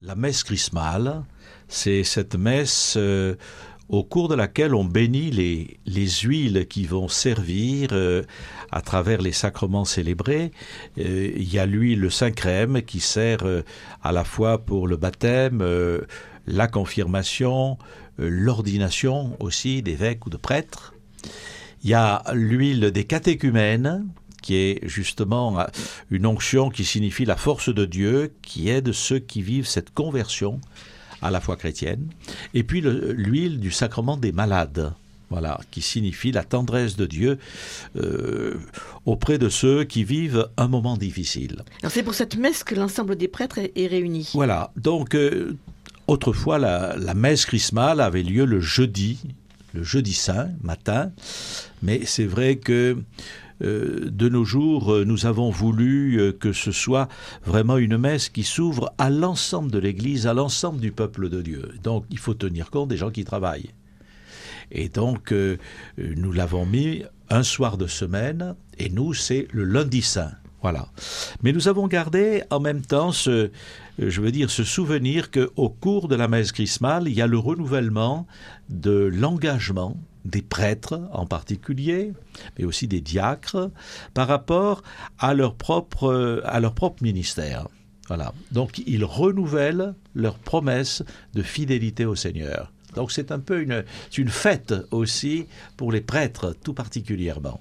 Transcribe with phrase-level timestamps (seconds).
[0.00, 1.24] La messe chrismale,
[1.66, 3.34] c'est cette messe euh,
[3.88, 8.22] au cours de laquelle on bénit les, les huiles qui vont servir euh,
[8.70, 10.52] à travers les sacrements célébrés.
[10.98, 13.40] Euh, il y a l'huile le saint crème qui sert
[14.00, 15.64] à la fois pour le baptême,
[16.46, 17.76] la confirmation,
[18.18, 20.94] l'ordination aussi d'évêques ou de prêtres.
[21.82, 24.06] Il y a l'huile des catéchumènes
[24.48, 25.66] qui est justement
[26.10, 30.58] une onction qui signifie la force de Dieu, qui aide ceux qui vivent cette conversion
[31.20, 32.08] à la foi chrétienne,
[32.54, 34.94] et puis l'huile du sacrement des malades.
[35.28, 37.38] Voilà, qui signifie la tendresse de Dieu
[37.96, 38.54] euh,
[39.04, 41.64] auprès de ceux qui vivent un moment difficile.
[41.86, 44.30] C'est pour cette messe que l'ensemble des prêtres est, réuni.
[44.32, 45.58] Voilà, donc euh,
[46.06, 49.18] autrefois la, la, messe chrismale avait lieu le jeudi,
[49.74, 51.12] le jeudi saint matin,
[51.82, 53.02] mais c'est vrai que euh,
[53.60, 57.08] de nos jours, euh, nous avons voulu euh, que ce soit
[57.44, 61.72] vraiment une messe qui s'ouvre à l'ensemble de l'Église, à l'ensemble du peuple de Dieu.
[61.82, 63.70] Donc il faut tenir compte des gens qui travaillent.
[64.70, 65.32] Et donc
[65.96, 70.32] nous l'avons mis un soir de semaine, et nous c'est le lundi saint.
[70.60, 70.88] Voilà.
[71.42, 73.50] Mais nous avons gardé en même temps ce,
[73.98, 77.38] je veux dire, ce souvenir qu'au cours de la messe chrismale, il y a le
[77.38, 78.26] renouvellement
[78.68, 79.96] de l'engagement
[80.28, 82.12] des prêtres en particulier,
[82.58, 83.70] mais aussi des diacres,
[84.14, 84.82] par rapport
[85.18, 86.44] à leur propre,
[87.00, 87.66] ministère.
[88.08, 88.32] Voilà.
[88.52, 91.02] Donc ils renouvellent leur promesse
[91.34, 92.72] de fidélité au Seigneur.
[92.94, 93.84] Donc c'est un peu une,
[94.28, 97.60] fête aussi pour les prêtres tout particulièrement.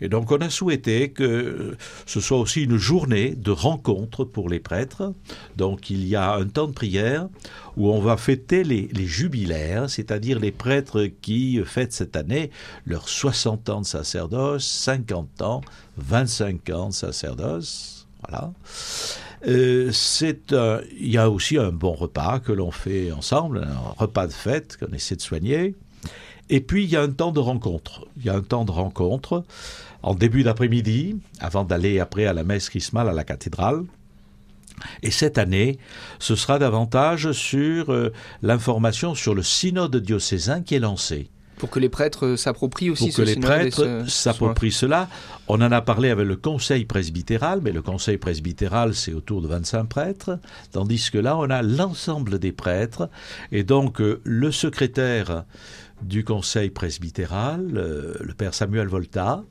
[0.00, 4.60] Et donc on a souhaité que ce soit aussi une journée de rencontre pour les
[4.60, 5.12] prêtres.
[5.56, 7.28] Donc il y a un temps de prière
[7.76, 12.50] où on va fêter les, les jubilaires, c'est-à-dire les prêtres qui fêtent cette année
[12.86, 15.60] leurs 60 ans de sacerdoce, 50 ans,
[15.98, 18.06] 25 ans de sacerdoce.
[18.28, 18.52] Voilà.
[19.46, 20.54] Euh, c'est
[20.98, 24.76] il y a aussi un bon repas que l'on fait ensemble, un repas de fête
[24.76, 25.74] qu'on essaie de soigner.
[26.50, 28.06] Et puis il y a un temps de rencontre.
[28.18, 29.44] Il y a un temps de rencontre
[30.02, 33.84] en début d'après-midi, avant d'aller après à la messe chrismale à la cathédrale.
[35.02, 35.78] Et cette année,
[36.18, 38.12] ce sera davantage sur euh,
[38.42, 41.28] l'information sur le synode diocésain qui est lancé.
[41.58, 45.08] Pour que les prêtres s'approprient aussi Pour que les prêtres s'approprient cela.
[45.48, 49.48] On en a parlé avec le conseil presbytéral, mais le conseil presbytéral, c'est autour de
[49.48, 50.38] 25 prêtres,
[50.72, 53.08] tandis que là, on a l'ensemble des prêtres.
[53.52, 55.44] Et donc, euh, le secrétaire
[56.02, 59.44] du conseil presbytéral, euh, le père Samuel Volta,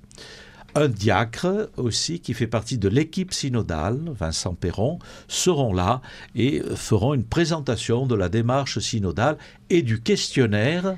[0.76, 6.02] un diacre aussi qui fait partie de l'équipe synodale, Vincent Perron, seront là
[6.36, 9.38] et feront une présentation de la démarche synodale
[9.70, 10.96] et du questionnaire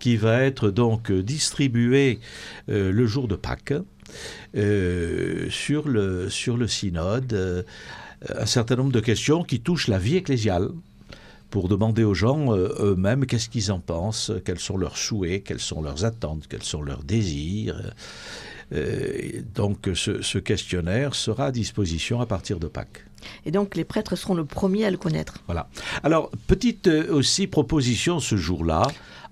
[0.00, 2.20] qui va être donc distribué
[2.68, 3.74] euh, le jour de Pâques
[4.56, 7.32] euh, sur, le, sur le synode.
[7.32, 7.62] Euh,
[8.36, 10.70] un certain nombre de questions qui touchent la vie ecclésiale
[11.50, 15.82] pour demander aux gens eux-mêmes qu'est-ce qu'ils en pensent, quels sont leurs souhaits, quelles sont
[15.82, 17.92] leurs attentes, quels sont leurs désirs.
[18.72, 23.04] Euh, donc ce, questionnaire sera à disposition à partir de Pâques.
[23.44, 25.38] Et donc les prêtres seront le premier à le connaître.
[25.46, 25.68] Voilà.
[26.02, 28.88] Alors, petite euh, aussi proposition ce jour-là,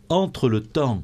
[0.09, 1.03] entre le temps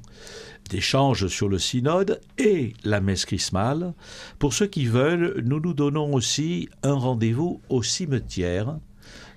[0.68, 3.94] d'échange sur le synode et la messe chrismale,
[4.38, 8.76] pour ceux qui veulent, nous nous donnons aussi un rendez-vous au cimetière,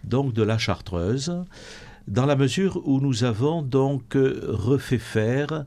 [0.04, 1.44] donc de la Chartreuse,
[2.08, 5.66] dans la mesure où nous avons donc euh, refait faire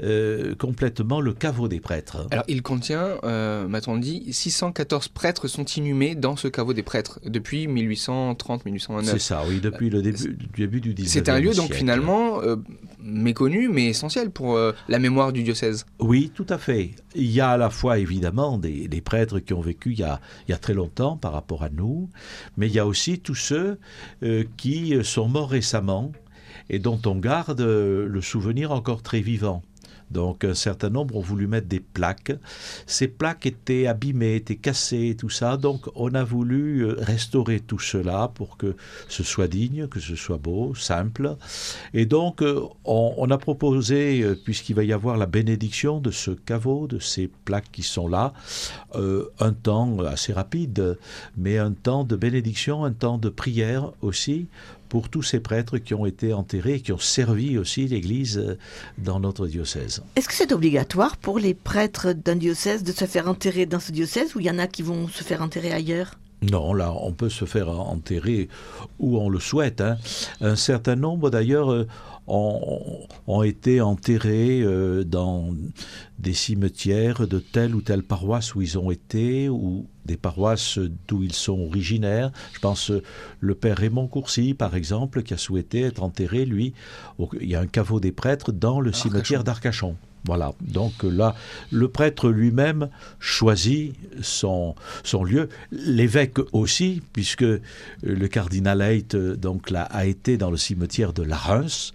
[0.00, 2.26] euh, complètement le caveau des prêtres.
[2.30, 7.20] Alors il contient, euh, m'a-t-on dit, 614 prêtres sont inhumés dans ce caveau des prêtres
[7.24, 9.04] depuis 1830-1829.
[9.04, 12.56] C'est ça, oui, depuis le début, début du 19e C'est un lieu donc finalement euh,
[13.04, 14.58] méconnu mais essentiel pour
[14.88, 15.86] la mémoire du diocèse.
[15.98, 16.92] Oui, tout à fait.
[17.14, 20.20] Il y a à la fois évidemment des, prêtres qui ont vécu il y, a,
[20.46, 22.08] il y, a, très longtemps par rapport à nous,
[22.56, 23.78] mais il y a aussi tous ceux
[24.56, 26.12] qui sont morts récemment
[26.70, 29.62] et dont on garde le souvenir encore très vivant.
[30.12, 32.32] Donc un certain nombre ont voulu mettre des plaques.
[32.86, 35.56] Ces plaques étaient abîmées, étaient cassées, tout ça.
[35.56, 38.76] Donc on a voulu euh, restaurer tout cela pour que
[39.08, 41.36] ce soit digne, que ce soit beau, simple.
[41.94, 46.30] Et donc euh, on, a proposé, euh, puisqu'il va y avoir la bénédiction de ce
[46.30, 48.32] caveau, de ces plaques qui sont là,
[48.94, 50.98] un temps assez rapide,
[51.36, 54.46] mais un temps de bénédiction, un temps de prière aussi
[54.92, 58.58] pour tous ces prêtres qui ont été enterrés et qui ont servi aussi l'Église euh,
[58.98, 60.02] dans notre diocèse.
[60.16, 63.90] Est-ce que c'est obligatoire pour les prêtres d'un diocèse de se faire enterrer dans ce
[63.90, 66.18] diocèse ou il y en a qui vont se faire enterrer ailleurs?
[66.42, 68.48] Non, là, on peut se faire enterrer
[68.98, 69.80] où on le souhaite.
[69.80, 69.96] Hein.
[70.40, 71.86] Un certain nombre, d'ailleurs, euh,
[72.26, 75.54] ont, été enterrés euh, dans
[76.18, 81.22] des cimetières de telle ou telle paroisse où ils ont été, ou des paroisses d'où
[81.22, 82.32] ils sont originaires.
[82.54, 83.02] Je pense euh,
[83.40, 86.74] le père Raymond Courcy, par exemple, qui a souhaité être enterré, lui,
[87.40, 89.96] il y a un caveau des prêtres dans le cimetière d'Arcachon.
[90.24, 91.34] Voilà, donc là,
[91.72, 97.44] le prêtre lui-même choisit son, son lieu, l'évêque aussi, puisque
[98.02, 101.92] le cardinal Haidt donc, là, a été dans le cimetière de la Reims,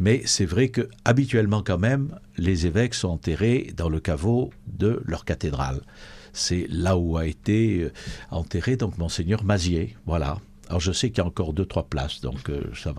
[0.00, 5.00] mais c'est vrai que habituellement quand même, les évêques sont enterrés dans le caveau de
[5.04, 5.80] leur cathédrale.
[6.32, 7.92] C'est là où a été euh,
[8.30, 10.38] enterré donc monseigneur Mazier, voilà.
[10.68, 12.96] Alors je sais qu'il y a encore deux trois places, donc euh, ça va.